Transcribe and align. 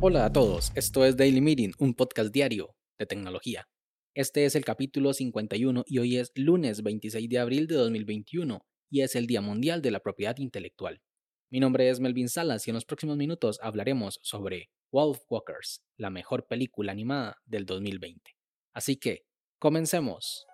Hola 0.00 0.26
a 0.26 0.32
todos, 0.32 0.70
esto 0.76 1.04
es 1.04 1.16
Daily 1.16 1.40
Meeting, 1.40 1.72
un 1.78 1.94
podcast 1.94 2.32
diario 2.32 2.76
de 2.98 3.06
tecnología. 3.06 3.68
Este 4.14 4.44
es 4.44 4.54
el 4.54 4.64
capítulo 4.64 5.12
51 5.12 5.84
y 5.86 5.98
hoy 5.98 6.16
es 6.18 6.32
lunes 6.36 6.82
26 6.82 7.28
de 7.28 7.38
abril 7.38 7.66
de 7.66 7.74
2021 7.74 8.64
y 8.88 9.00
es 9.00 9.16
el 9.16 9.26
Día 9.26 9.40
Mundial 9.40 9.82
de 9.82 9.90
la 9.90 10.00
Propiedad 10.00 10.36
Intelectual. 10.38 11.02
Mi 11.50 11.60
nombre 11.60 11.88
es 11.90 11.98
Melvin 12.00 12.28
Salas 12.28 12.66
y 12.66 12.70
en 12.70 12.74
los 12.74 12.84
próximos 12.84 13.16
minutos 13.16 13.58
hablaremos 13.62 14.18
sobre 14.22 14.70
Wolf 14.92 15.20
Walkers, 15.28 15.82
la 15.96 16.10
mejor 16.10 16.46
película 16.46 16.92
animada 16.92 17.38
del 17.44 17.66
2020. 17.66 18.36
Así 18.74 18.96
que, 18.96 19.26
comencemos. 19.58 20.46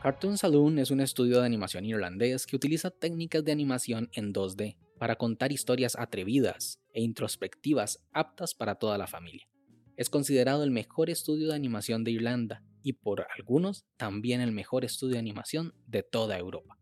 Cartoon 0.00 0.38
Saloon 0.38 0.78
es 0.78 0.92
un 0.92 1.00
estudio 1.00 1.40
de 1.40 1.46
animación 1.46 1.84
irlandés 1.84 2.46
que 2.46 2.54
utiliza 2.54 2.92
técnicas 2.92 3.44
de 3.44 3.50
animación 3.50 4.08
en 4.12 4.32
2D 4.32 4.76
para 4.96 5.16
contar 5.16 5.50
historias 5.50 5.96
atrevidas 5.98 6.78
e 6.92 7.02
introspectivas 7.02 7.98
aptas 8.12 8.54
para 8.54 8.76
toda 8.76 8.96
la 8.96 9.08
familia. 9.08 9.48
Es 9.96 10.08
considerado 10.08 10.62
el 10.62 10.70
mejor 10.70 11.10
estudio 11.10 11.48
de 11.48 11.56
animación 11.56 12.04
de 12.04 12.12
Irlanda 12.12 12.62
y 12.80 12.92
por 12.92 13.26
algunos 13.36 13.86
también 13.96 14.40
el 14.40 14.52
mejor 14.52 14.84
estudio 14.84 15.14
de 15.14 15.18
animación 15.18 15.74
de 15.88 16.04
toda 16.04 16.38
Europa. 16.38 16.78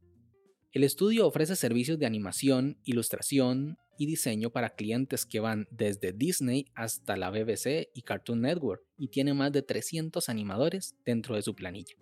El 0.72 0.84
estudio 0.84 1.26
ofrece 1.26 1.56
servicios 1.56 1.98
de 1.98 2.04
animación, 2.04 2.78
ilustración 2.84 3.78
y 3.96 4.04
diseño 4.04 4.50
para 4.50 4.74
clientes 4.74 5.24
que 5.24 5.40
van 5.40 5.68
desde 5.70 6.12
Disney 6.12 6.66
hasta 6.74 7.16
la 7.16 7.30
BBC 7.30 7.88
y 7.94 8.02
Cartoon 8.02 8.42
Network 8.42 8.82
y 8.98 9.08
tiene 9.08 9.32
más 9.32 9.52
de 9.52 9.62
300 9.62 10.28
animadores 10.28 10.94
dentro 11.06 11.34
de 11.34 11.40
su 11.40 11.54
planilla. 11.54 11.96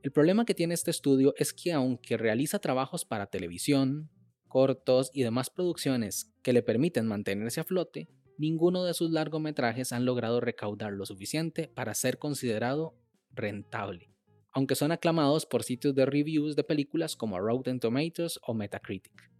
El 0.00 0.12
problema 0.12 0.44
que 0.44 0.54
tiene 0.54 0.74
este 0.74 0.92
estudio 0.92 1.34
es 1.36 1.52
que 1.52 1.72
aunque 1.72 2.16
realiza 2.16 2.60
trabajos 2.60 3.04
para 3.04 3.26
televisión, 3.26 4.10
cortos 4.46 5.10
y 5.12 5.24
demás 5.24 5.50
producciones 5.50 6.32
que 6.42 6.52
le 6.52 6.62
permiten 6.62 7.06
mantenerse 7.06 7.60
a 7.60 7.64
flote, 7.64 8.08
ninguno 8.38 8.84
de 8.84 8.94
sus 8.94 9.10
largometrajes 9.10 9.92
han 9.92 10.04
logrado 10.04 10.40
recaudar 10.40 10.92
lo 10.92 11.04
suficiente 11.04 11.66
para 11.68 11.94
ser 11.94 12.18
considerado 12.18 12.96
rentable, 13.32 14.12
aunque 14.52 14.76
son 14.76 14.92
aclamados 14.92 15.46
por 15.46 15.64
sitios 15.64 15.96
de 15.96 16.06
reviews 16.06 16.54
de 16.54 16.62
películas 16.62 17.16
como 17.16 17.40
Rotten 17.40 17.80
Tomatoes 17.80 18.38
o 18.46 18.54
Metacritic. 18.54 19.32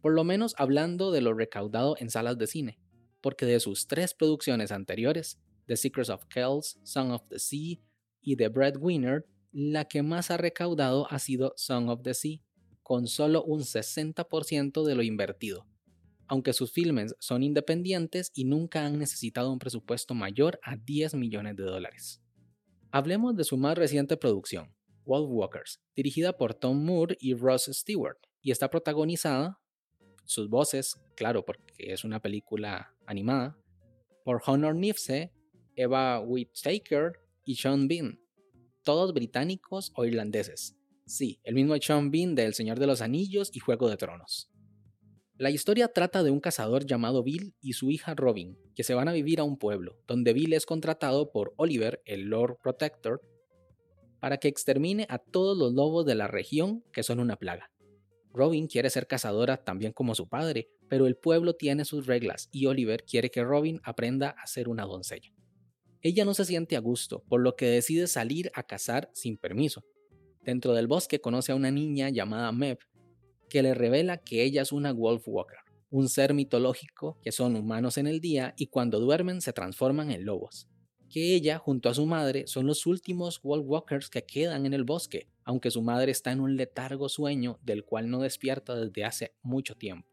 Por 0.00 0.14
lo 0.14 0.22
menos 0.22 0.54
hablando 0.58 1.10
de 1.10 1.22
lo 1.22 1.34
recaudado 1.34 1.96
en 1.98 2.08
salas 2.08 2.38
de 2.38 2.46
cine, 2.46 2.78
porque 3.20 3.46
de 3.46 3.58
sus 3.58 3.88
tres 3.88 4.14
producciones 4.14 4.70
anteriores, 4.70 5.40
The 5.66 5.76
Secrets 5.76 6.08
of 6.08 6.26
Kells, 6.26 6.78
Song 6.84 7.10
of 7.10 7.26
the 7.28 7.40
Sea 7.40 7.80
y 8.22 8.36
The 8.36 8.48
Breadwinner, 8.48 9.26
la 9.52 9.86
que 9.86 10.02
más 10.02 10.30
ha 10.30 10.36
recaudado 10.36 11.10
ha 11.10 11.18
sido 11.18 11.54
Song 11.56 11.88
of 11.88 12.02
the 12.02 12.14
Sea, 12.14 12.40
con 12.82 13.06
solo 13.06 13.44
un 13.44 13.60
60% 13.60 14.84
de 14.84 14.94
lo 14.94 15.02
invertido, 15.02 15.66
aunque 16.26 16.52
sus 16.52 16.72
filmes 16.72 17.14
son 17.18 17.42
independientes 17.42 18.30
y 18.34 18.44
nunca 18.44 18.84
han 18.84 18.98
necesitado 18.98 19.52
un 19.52 19.58
presupuesto 19.58 20.14
mayor 20.14 20.58
a 20.62 20.76
10 20.76 21.14
millones 21.14 21.56
de 21.56 21.64
dólares. 21.64 22.22
Hablemos 22.90 23.36
de 23.36 23.44
su 23.44 23.56
más 23.56 23.76
reciente 23.76 24.16
producción, 24.16 24.74
Wolf 25.04 25.28
Walkers, 25.30 25.80
dirigida 25.94 26.36
por 26.36 26.54
Tom 26.54 26.84
Moore 26.84 27.16
y 27.20 27.34
Ross 27.34 27.68
Stewart, 27.72 28.18
y 28.40 28.50
está 28.50 28.70
protagonizada, 28.70 29.60
sus 30.24 30.48
voces, 30.48 31.00
claro, 31.16 31.44
porque 31.44 31.74
es 31.76 32.04
una 32.04 32.20
película 32.20 32.94
animada, 33.06 33.58
por 34.24 34.42
Honor 34.46 34.74
Nifse, 34.74 35.32
Eva 35.74 36.20
Whittaker 36.20 37.12
y 37.44 37.56
Sean 37.56 37.88
Bean, 37.88 38.20
todos 38.88 39.12
británicos 39.12 39.92
o 39.96 40.06
irlandeses. 40.06 40.74
Sí, 41.04 41.40
el 41.44 41.54
mismo 41.54 41.76
Sean 41.76 42.10
Bean 42.10 42.34
de 42.34 42.46
El 42.46 42.54
Señor 42.54 42.78
de 42.78 42.86
los 42.86 43.02
Anillos 43.02 43.50
y 43.52 43.58
Juego 43.58 43.90
de 43.90 43.98
Tronos. 43.98 44.48
La 45.36 45.50
historia 45.50 45.88
trata 45.88 46.22
de 46.22 46.30
un 46.30 46.40
cazador 46.40 46.86
llamado 46.86 47.22
Bill 47.22 47.54
y 47.60 47.74
su 47.74 47.90
hija 47.90 48.14
Robin, 48.14 48.56
que 48.74 48.84
se 48.84 48.94
van 48.94 49.06
a 49.06 49.12
vivir 49.12 49.40
a 49.40 49.44
un 49.44 49.58
pueblo, 49.58 49.98
donde 50.06 50.32
Bill 50.32 50.54
es 50.54 50.64
contratado 50.64 51.30
por 51.32 51.52
Oliver, 51.58 52.00
el 52.06 52.30
Lord 52.30 52.60
Protector, 52.62 53.20
para 54.20 54.38
que 54.38 54.48
extermine 54.48 55.06
a 55.10 55.18
todos 55.18 55.58
los 55.58 55.74
lobos 55.74 56.06
de 56.06 56.14
la 56.14 56.26
región 56.26 56.82
que 56.90 57.02
son 57.02 57.20
una 57.20 57.36
plaga. 57.36 57.70
Robin 58.32 58.68
quiere 58.68 58.88
ser 58.88 59.06
cazadora 59.06 59.62
también 59.64 59.92
como 59.92 60.14
su 60.14 60.30
padre, 60.30 60.70
pero 60.88 61.06
el 61.06 61.16
pueblo 61.16 61.56
tiene 61.56 61.84
sus 61.84 62.06
reglas 62.06 62.48
y 62.52 62.64
Oliver 62.64 63.04
quiere 63.04 63.30
que 63.30 63.44
Robin 63.44 63.82
aprenda 63.84 64.30
a 64.30 64.46
ser 64.46 64.66
una 64.66 64.86
doncella. 64.86 65.30
Ella 66.00 66.24
no 66.24 66.32
se 66.32 66.44
siente 66.44 66.76
a 66.76 66.80
gusto, 66.80 67.24
por 67.28 67.40
lo 67.40 67.56
que 67.56 67.66
decide 67.66 68.06
salir 68.06 68.52
a 68.54 68.62
cazar 68.62 69.10
sin 69.14 69.36
permiso. 69.36 69.84
Dentro 70.42 70.72
del 70.74 70.86
bosque 70.86 71.20
conoce 71.20 71.52
a 71.52 71.56
una 71.56 71.72
niña 71.72 72.08
llamada 72.08 72.52
Mev, 72.52 72.78
que 73.48 73.62
le 73.62 73.74
revela 73.74 74.18
que 74.18 74.44
ella 74.44 74.62
es 74.62 74.70
una 74.70 74.92
Wolf 74.92 75.24
Walker, 75.26 75.58
un 75.90 76.08
ser 76.08 76.34
mitológico 76.34 77.18
que 77.22 77.32
son 77.32 77.56
humanos 77.56 77.98
en 77.98 78.06
el 78.06 78.20
día 78.20 78.54
y 78.56 78.68
cuando 78.68 79.00
duermen 79.00 79.40
se 79.40 79.52
transforman 79.52 80.10
en 80.10 80.24
lobos. 80.24 80.68
Que 81.10 81.34
ella, 81.34 81.58
junto 81.58 81.88
a 81.88 81.94
su 81.94 82.06
madre, 82.06 82.46
son 82.46 82.66
los 82.66 82.86
últimos 82.86 83.42
Wolf 83.42 83.64
Walkers 83.66 84.10
que 84.10 84.24
quedan 84.24 84.66
en 84.66 84.74
el 84.74 84.84
bosque, 84.84 85.28
aunque 85.42 85.70
su 85.70 85.82
madre 85.82 86.12
está 86.12 86.30
en 86.30 86.40
un 86.40 86.56
letargo 86.56 87.08
sueño 87.08 87.58
del 87.62 87.84
cual 87.84 88.08
no 88.08 88.20
despierta 88.20 88.76
desde 88.76 89.04
hace 89.04 89.34
mucho 89.42 89.74
tiempo. 89.74 90.06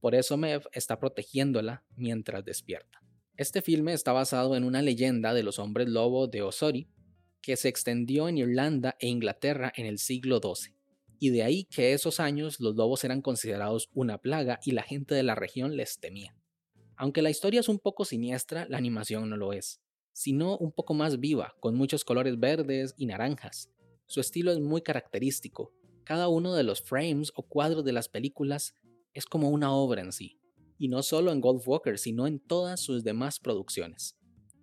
Por 0.00 0.14
eso 0.14 0.36
Mev 0.36 0.62
está 0.72 0.98
protegiéndola 0.98 1.84
mientras 1.96 2.44
despierta. 2.44 3.05
Este 3.38 3.60
filme 3.60 3.92
está 3.92 4.14
basado 4.14 4.56
en 4.56 4.64
una 4.64 4.80
leyenda 4.80 5.34
de 5.34 5.42
los 5.42 5.58
hombres 5.58 5.90
lobo 5.90 6.26
de 6.26 6.40
Osori, 6.40 6.88
que 7.42 7.56
se 7.56 7.68
extendió 7.68 8.30
en 8.30 8.38
Irlanda 8.38 8.96
e 8.98 9.08
Inglaterra 9.08 9.70
en 9.76 9.84
el 9.84 9.98
siglo 9.98 10.40
XII, 10.40 10.74
y 11.18 11.28
de 11.28 11.42
ahí 11.42 11.64
que 11.64 11.92
esos 11.92 12.18
años 12.18 12.60
los 12.60 12.76
lobos 12.76 13.04
eran 13.04 13.20
considerados 13.20 13.90
una 13.92 14.16
plaga 14.16 14.58
y 14.64 14.70
la 14.70 14.82
gente 14.82 15.14
de 15.14 15.22
la 15.22 15.34
región 15.34 15.76
les 15.76 16.00
temía. 16.00 16.34
Aunque 16.96 17.20
la 17.20 17.28
historia 17.28 17.60
es 17.60 17.68
un 17.68 17.78
poco 17.78 18.06
siniestra, 18.06 18.66
la 18.70 18.78
animación 18.78 19.28
no 19.28 19.36
lo 19.36 19.52
es, 19.52 19.82
sino 20.12 20.56
un 20.56 20.72
poco 20.72 20.94
más 20.94 21.20
viva, 21.20 21.54
con 21.60 21.76
muchos 21.76 22.04
colores 22.04 22.40
verdes 22.40 22.94
y 22.96 23.04
naranjas. 23.04 23.70
Su 24.06 24.20
estilo 24.20 24.50
es 24.50 24.60
muy 24.60 24.80
característico, 24.80 25.74
cada 26.04 26.28
uno 26.28 26.54
de 26.54 26.62
los 26.62 26.80
frames 26.80 27.32
o 27.34 27.42
cuadros 27.42 27.84
de 27.84 27.92
las 27.92 28.08
películas 28.08 28.74
es 29.12 29.26
como 29.26 29.50
una 29.50 29.74
obra 29.74 30.00
en 30.00 30.12
sí, 30.12 30.40
y 30.78 30.88
no 30.88 31.02
solo 31.02 31.32
en 31.32 31.40
Golf 31.40 31.66
Walker, 31.66 31.98
sino 31.98 32.26
en 32.26 32.38
todas 32.38 32.80
sus 32.80 33.04
demás 33.04 33.40
producciones. 33.40 34.16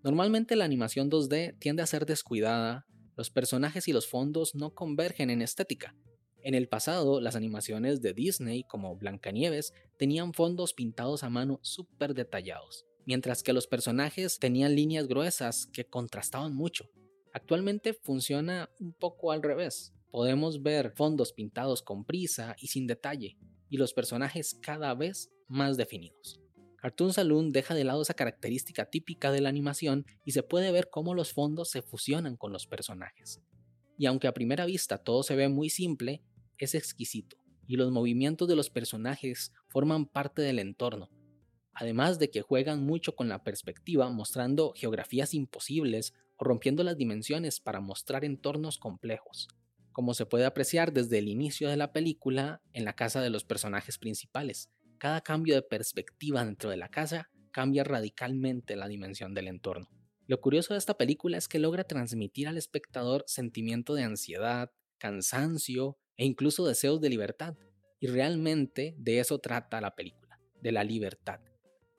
Normalmente 0.04 0.56
la 0.56 0.66
animación 0.66 1.10
2D 1.10 1.58
tiende 1.60 1.82
a 1.82 1.88
ser 1.88 2.06
descuidada, 2.06 2.86
los 3.16 3.30
personajes 3.30 3.88
y 3.88 3.94
los 3.94 4.08
fondos 4.08 4.56
no 4.56 4.74
convergen 4.74 5.30
en 5.30 5.42
estética. 5.42 5.96
En 6.42 6.56
el 6.56 6.68
pasado, 6.68 7.22
las 7.22 7.38
animaciones 7.38 8.02
de 8.02 8.14
Disney, 8.14 8.64
como 8.66 8.98
Blancanieves, 8.98 9.72
tenían 9.98 10.34
fondos 10.34 10.74
pintados 10.74 11.24
a 11.24 11.30
mano 11.30 11.60
súper 11.62 12.14
detallados, 12.14 12.86
mientras 13.06 13.44
que 13.44 13.54
los 13.54 13.66
personajes 13.66 14.40
tenían 14.40 14.76
líneas 14.76 15.08
gruesas 15.08 15.68
que 15.68 15.86
contrastaban 15.86 16.54
mucho. 16.54 16.90
Actualmente 17.32 17.94
funciona 17.94 18.70
un 18.80 18.94
poco 18.94 19.32
al 19.32 19.42
revés. 19.42 19.94
Podemos 20.12 20.62
ver 20.62 20.92
fondos 20.96 21.32
pintados 21.32 21.82
con 21.82 22.04
prisa 22.04 22.56
y 22.60 22.68
sin 22.68 22.88
detalle, 22.88 23.38
y 23.70 23.78
los 23.78 23.94
personajes 23.94 24.60
cada 24.62 24.94
vez 24.96 25.32
más 25.54 25.78
definidos. 25.78 26.42
Cartoon 26.78 27.14
Saloon 27.14 27.52
deja 27.52 27.76
de 27.76 27.84
lado 27.84 28.02
esa 28.02 28.16
característica 28.16 28.86
típica 28.86 29.32
de 29.32 29.40
la 29.40 29.50
animación 29.50 30.06
y 30.26 30.32
se 30.32 30.44
puede 30.44 30.72
ver 30.72 30.90
cómo 30.90 31.14
los 31.14 31.32
fondos 31.32 31.70
se 31.70 31.82
fusionan 31.82 32.36
con 32.36 32.52
los 32.52 32.68
personajes. 32.68 33.40
Y 33.98 34.08
aunque 34.08 34.28
a 34.28 34.34
primera 34.34 34.66
vista 34.66 34.98
todo 34.98 35.22
se 35.24 35.36
ve 35.36 35.48
muy 35.48 35.70
simple, 35.70 36.24
es 36.58 36.74
exquisito, 36.74 37.38
y 37.68 37.78
los 37.78 37.92
movimientos 37.92 38.48
de 38.48 38.56
los 38.56 38.72
personajes 38.72 39.54
forman 39.70 40.08
parte 40.08 40.42
del 40.42 40.58
entorno, 40.58 41.10
además 41.74 42.18
de 42.18 42.32
que 42.32 42.42
juegan 42.42 42.84
mucho 42.84 43.16
con 43.16 43.30
la 43.30 43.44
perspectiva 43.44 44.10
mostrando 44.10 44.74
geografías 44.76 45.36
imposibles 45.36 46.14
o 46.38 46.46
rompiendo 46.46 46.84
las 46.84 46.98
dimensiones 46.98 47.60
para 47.60 47.80
mostrar 47.80 48.26
entornos 48.26 48.80
complejos, 48.80 49.48
como 49.92 50.16
se 50.16 50.26
puede 50.26 50.46
apreciar 50.46 50.92
desde 50.92 51.20
el 51.20 51.28
inicio 51.28 51.70
de 51.70 51.78
la 51.78 51.94
película 51.94 52.62
en 52.74 52.86
la 52.86 52.94
casa 52.94 53.22
de 53.22 53.30
los 53.30 53.44
personajes 53.46 54.00
principales, 54.00 54.72
cada 55.04 55.20
cambio 55.20 55.56
de 55.56 55.62
perspectiva 55.62 56.46
dentro 56.46 56.70
de 56.70 56.78
la 56.78 56.88
casa 56.88 57.30
cambia 57.52 57.84
radicalmente 57.84 58.78
la 58.78 58.88
dimensión 58.88 59.34
del 59.34 59.50
entorno. 59.50 59.90
Lo 60.28 60.40
curioso 60.40 60.74
de 60.74 60.78
esta 60.78 60.94
película 60.94 61.38
es 61.38 61.50
que 61.50 61.60
logra 61.60 61.84
transmitir 61.84 62.48
al 62.48 62.56
espectador 62.56 63.26
sentimiento 63.28 63.96
de 63.96 64.04
ansiedad, 64.04 64.72
cansancio 65.00 65.98
e 66.16 66.24
incluso 66.24 66.66
deseos 66.66 67.02
de 67.02 67.10
libertad. 67.10 67.58
Y 68.00 68.08
realmente 68.08 68.96
de 68.98 69.20
eso 69.20 69.40
trata 69.40 69.82
la 69.82 69.94
película, 69.94 70.40
de 70.62 70.72
la 70.72 70.86
libertad, 70.86 71.42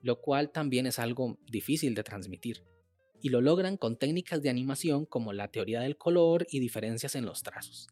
lo 0.01 0.19
cual 0.19 0.51
también 0.51 0.87
es 0.87 0.97
algo 0.97 1.37
difícil 1.45 1.93
de 1.93 2.03
transmitir. 2.03 2.63
Y 3.21 3.29
lo 3.29 3.39
logran 3.39 3.77
con 3.77 3.99
técnicas 3.99 4.41
de 4.41 4.49
animación 4.49 5.05
como 5.05 5.31
la 5.31 5.51
teoría 5.51 5.81
del 5.81 5.95
color 5.95 6.47
y 6.49 6.59
diferencias 6.59 7.13
en 7.13 7.27
los 7.27 7.43
trazos. 7.43 7.87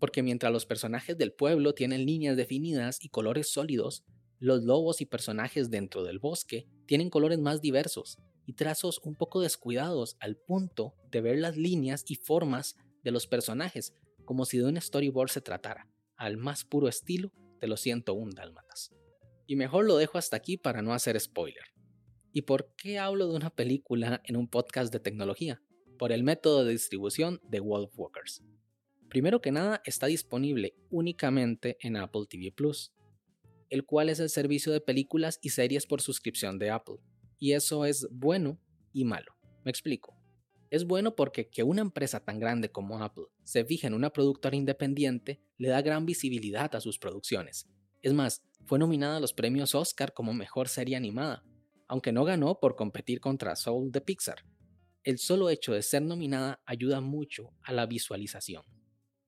Porque 0.00 0.24
mientras 0.24 0.52
los 0.52 0.66
personajes 0.66 1.16
del 1.16 1.32
pueblo 1.32 1.72
tienen 1.72 2.04
líneas 2.04 2.36
definidas 2.36 2.98
y 3.00 3.10
colores 3.10 3.48
sólidos, 3.52 4.04
los 4.40 4.64
lobos 4.64 5.00
y 5.00 5.06
personajes 5.06 5.70
dentro 5.70 6.02
del 6.02 6.18
bosque 6.18 6.66
tienen 6.86 7.10
colores 7.10 7.38
más 7.38 7.60
diversos 7.60 8.18
y 8.46 8.54
trazos 8.54 8.98
un 9.04 9.14
poco 9.14 9.40
descuidados 9.40 10.16
al 10.18 10.36
punto 10.36 10.94
de 11.10 11.20
ver 11.20 11.38
las 11.38 11.56
líneas 11.56 12.04
y 12.08 12.16
formas 12.16 12.76
de 13.04 13.12
los 13.12 13.26
personajes 13.26 13.94
como 14.24 14.46
si 14.46 14.58
de 14.58 14.64
un 14.64 14.80
storyboard 14.80 15.30
se 15.30 15.40
tratara, 15.40 15.88
al 16.16 16.36
más 16.36 16.64
puro 16.64 16.88
estilo 16.88 17.32
de 17.60 17.68
los 17.68 17.80
101 17.80 18.32
dálmatas. 18.34 18.92
Y 19.46 19.56
mejor 19.56 19.84
lo 19.84 19.96
dejo 19.96 20.18
hasta 20.18 20.36
aquí 20.36 20.56
para 20.56 20.82
no 20.82 20.94
hacer 20.94 21.20
spoiler. 21.20 21.64
¿Y 22.32 22.42
por 22.42 22.74
qué 22.76 22.98
hablo 22.98 23.28
de 23.28 23.34
una 23.34 23.50
película 23.50 24.22
en 24.24 24.36
un 24.36 24.48
podcast 24.48 24.92
de 24.92 25.00
tecnología? 25.00 25.60
Por 25.98 26.12
el 26.12 26.22
método 26.22 26.64
de 26.64 26.72
distribución 26.72 27.40
de 27.42 27.60
Wolfwalkers. 27.60 28.42
Primero 29.08 29.40
que 29.40 29.50
nada, 29.50 29.82
está 29.84 30.06
disponible 30.06 30.76
únicamente 30.88 31.76
en 31.80 31.96
Apple 31.96 32.26
TV 32.28 32.52
Plus, 32.52 32.92
el 33.70 33.86
cual 33.86 34.08
es 34.08 34.20
el 34.20 34.28
servicio 34.28 34.72
de 34.72 34.80
películas 34.80 35.38
y 35.40 35.50
series 35.50 35.86
por 35.86 36.02
suscripción 36.02 36.58
de 36.58 36.70
Apple. 36.70 36.96
Y 37.38 37.52
eso 37.52 37.84
es 37.84 38.06
bueno 38.10 38.60
y 38.92 39.04
malo. 39.04 39.32
Me 39.64 39.70
explico. 39.70 40.20
Es 40.70 40.84
bueno 40.84 41.16
porque 41.16 41.48
que 41.48 41.62
una 41.62 41.80
empresa 41.80 42.20
tan 42.20 42.38
grande 42.38 42.70
como 42.70 43.02
Apple 43.02 43.24
se 43.42 43.64
fije 43.64 43.86
en 43.86 43.94
una 43.94 44.10
productora 44.10 44.56
independiente 44.56 45.40
le 45.56 45.68
da 45.68 45.82
gran 45.82 46.06
visibilidad 46.06 46.74
a 46.74 46.80
sus 46.80 46.98
producciones. 46.98 47.68
Es 48.02 48.12
más, 48.12 48.42
fue 48.66 48.78
nominada 48.78 49.16
a 49.16 49.20
los 49.20 49.32
premios 49.32 49.74
Oscar 49.74 50.12
como 50.14 50.32
mejor 50.32 50.68
serie 50.68 50.96
animada, 50.96 51.44
aunque 51.88 52.12
no 52.12 52.24
ganó 52.24 52.60
por 52.60 52.76
competir 52.76 53.20
contra 53.20 53.56
Soul 53.56 53.90
de 53.90 54.00
Pixar. 54.00 54.44
El 55.02 55.18
solo 55.18 55.50
hecho 55.50 55.72
de 55.72 55.82
ser 55.82 56.02
nominada 56.02 56.62
ayuda 56.66 57.00
mucho 57.00 57.52
a 57.62 57.72
la 57.72 57.86
visualización. 57.86 58.62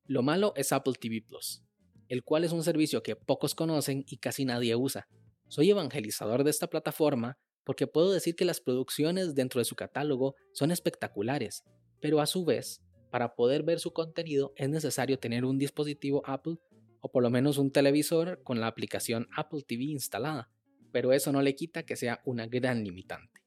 Lo 0.06 0.22
malo 0.22 0.52
es 0.56 0.72
Apple 0.72 0.94
TV 1.00 1.22
Plus, 1.22 1.64
el 2.12 2.24
cual 2.24 2.44
es 2.44 2.52
un 2.52 2.62
servicio 2.62 3.02
que 3.02 3.16
pocos 3.16 3.54
conocen 3.54 4.04
y 4.06 4.18
casi 4.18 4.44
nadie 4.44 4.76
usa. 4.76 5.08
Soy 5.48 5.70
evangelizador 5.70 6.44
de 6.44 6.50
esta 6.50 6.66
plataforma 6.66 7.38
porque 7.64 7.86
puedo 7.86 8.12
decir 8.12 8.36
que 8.36 8.44
las 8.44 8.60
producciones 8.60 9.34
dentro 9.34 9.60
de 9.60 9.64
su 9.64 9.76
catálogo 9.76 10.34
son 10.52 10.72
espectaculares, 10.72 11.64
pero 12.02 12.20
a 12.20 12.26
su 12.26 12.44
vez, 12.44 12.82
para 13.10 13.34
poder 13.34 13.62
ver 13.62 13.80
su 13.80 13.94
contenido 13.94 14.52
es 14.56 14.68
necesario 14.68 15.18
tener 15.18 15.46
un 15.46 15.56
dispositivo 15.56 16.22
Apple 16.26 16.58
o 17.00 17.10
por 17.10 17.22
lo 17.22 17.30
menos 17.30 17.56
un 17.56 17.72
televisor 17.72 18.42
con 18.42 18.60
la 18.60 18.66
aplicación 18.66 19.26
Apple 19.34 19.62
TV 19.66 19.84
instalada, 19.84 20.50
pero 20.92 21.14
eso 21.14 21.32
no 21.32 21.40
le 21.40 21.54
quita 21.54 21.84
que 21.84 21.96
sea 21.96 22.20
una 22.26 22.46
gran 22.46 22.84
limitante. 22.84 23.41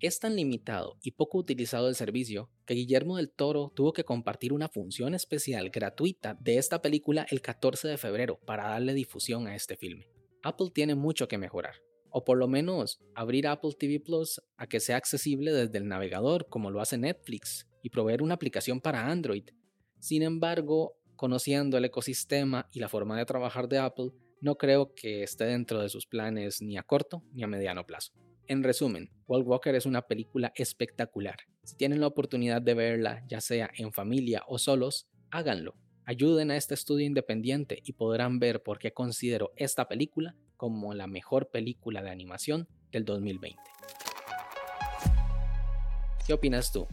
Es 0.00 0.18
tan 0.18 0.34
limitado 0.34 0.96
y 1.02 1.10
poco 1.10 1.36
utilizado 1.36 1.86
el 1.86 1.94
servicio 1.94 2.48
que 2.64 2.72
Guillermo 2.72 3.18
del 3.18 3.30
Toro 3.30 3.70
tuvo 3.76 3.92
que 3.92 4.04
compartir 4.04 4.54
una 4.54 4.70
función 4.70 5.14
especial 5.14 5.68
gratuita 5.68 6.38
de 6.40 6.56
esta 6.56 6.80
película 6.80 7.26
el 7.30 7.42
14 7.42 7.86
de 7.86 7.98
febrero 7.98 8.40
para 8.46 8.70
darle 8.70 8.94
difusión 8.94 9.46
a 9.46 9.54
este 9.54 9.76
filme. 9.76 10.08
Apple 10.42 10.70
tiene 10.72 10.94
mucho 10.94 11.28
que 11.28 11.36
mejorar, 11.36 11.74
o 12.08 12.24
por 12.24 12.38
lo 12.38 12.48
menos 12.48 12.98
abrir 13.14 13.46
Apple 13.46 13.72
TV 13.78 14.00
Plus 14.00 14.40
a 14.56 14.66
que 14.66 14.80
sea 14.80 14.96
accesible 14.96 15.52
desde 15.52 15.76
el 15.76 15.86
navegador 15.86 16.48
como 16.48 16.70
lo 16.70 16.80
hace 16.80 16.96
Netflix 16.96 17.68
y 17.82 17.90
proveer 17.90 18.22
una 18.22 18.36
aplicación 18.36 18.80
para 18.80 19.06
Android. 19.06 19.50
Sin 19.98 20.22
embargo, 20.22 20.96
conociendo 21.14 21.76
el 21.76 21.84
ecosistema 21.84 22.70
y 22.72 22.80
la 22.80 22.88
forma 22.88 23.18
de 23.18 23.26
trabajar 23.26 23.68
de 23.68 23.76
Apple, 23.76 24.12
no 24.40 24.56
creo 24.56 24.94
que 24.94 25.22
esté 25.24 25.44
dentro 25.44 25.82
de 25.82 25.90
sus 25.90 26.06
planes 26.06 26.62
ni 26.62 26.78
a 26.78 26.84
corto 26.84 27.22
ni 27.34 27.42
a 27.42 27.46
mediano 27.46 27.84
plazo. 27.84 28.14
En 28.50 28.64
resumen, 28.64 29.12
Walt 29.28 29.46
Walker 29.46 29.76
es 29.76 29.86
una 29.86 30.08
película 30.08 30.50
espectacular. 30.56 31.36
Si 31.62 31.76
tienen 31.76 32.00
la 32.00 32.08
oportunidad 32.08 32.60
de 32.60 32.74
verla, 32.74 33.24
ya 33.28 33.40
sea 33.40 33.70
en 33.76 33.92
familia 33.92 34.42
o 34.48 34.58
solos, 34.58 35.06
háganlo. 35.30 35.76
Ayuden 36.04 36.50
a 36.50 36.56
este 36.56 36.74
estudio 36.74 37.06
independiente 37.06 37.80
y 37.84 37.92
podrán 37.92 38.40
ver 38.40 38.64
por 38.64 38.80
qué 38.80 38.92
considero 38.92 39.52
esta 39.54 39.86
película 39.86 40.34
como 40.56 40.94
la 40.94 41.06
mejor 41.06 41.52
película 41.52 42.02
de 42.02 42.10
animación 42.10 42.66
del 42.90 43.04
2020. 43.04 43.56
¿Qué 46.26 46.32
opinas 46.32 46.72
tú? 46.72 46.88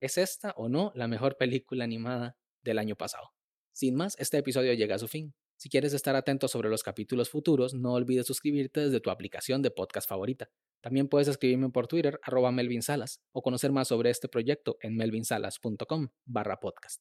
¿Es 0.00 0.18
esta 0.18 0.50
o 0.56 0.68
no 0.68 0.90
la 0.96 1.06
mejor 1.06 1.36
película 1.36 1.84
animada 1.84 2.36
del 2.64 2.80
año 2.80 2.96
pasado? 2.96 3.30
Sin 3.70 3.94
más, 3.94 4.16
este 4.18 4.38
episodio 4.38 4.72
llega 4.72 4.96
a 4.96 4.98
su 4.98 5.06
fin. 5.06 5.32
Si 5.62 5.68
quieres 5.68 5.92
estar 5.92 6.16
atento 6.16 6.48
sobre 6.48 6.68
los 6.68 6.82
capítulos 6.82 7.30
futuros, 7.30 7.72
no 7.72 7.92
olvides 7.92 8.26
suscribirte 8.26 8.80
desde 8.80 8.98
tu 8.98 9.10
aplicación 9.10 9.62
de 9.62 9.70
podcast 9.70 10.08
favorita. 10.08 10.50
También 10.80 11.06
puedes 11.06 11.28
escribirme 11.28 11.70
por 11.70 11.86
Twitter, 11.86 12.18
arroba 12.24 12.50
Melvin 12.50 12.82
Salas, 12.82 13.22
o 13.30 13.42
conocer 13.42 13.70
más 13.70 13.86
sobre 13.86 14.10
este 14.10 14.26
proyecto 14.26 14.76
en 14.80 14.96
melvinsalas.com 14.96 16.08
barra 16.24 16.58
podcast. 16.58 17.00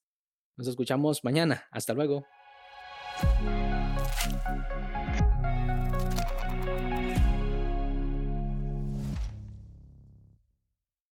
Nos 0.57 0.67
escuchamos 0.67 1.23
mañana. 1.23 1.65
Hasta 1.71 1.95
luego. 1.95 2.23